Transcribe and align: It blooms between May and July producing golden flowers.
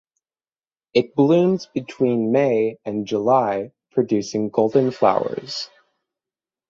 It 0.95 1.13
blooms 1.13 1.67
between 1.67 2.31
May 2.31 2.79
and 2.85 3.05
July 3.05 3.71
producing 3.91 4.49
golden 4.49 4.89
flowers. 4.89 5.69